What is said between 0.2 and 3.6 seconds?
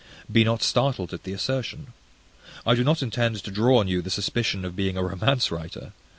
Be not startled at the assertion. I do not intend to